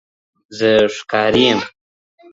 [0.57, 1.59] زه ښکاري یم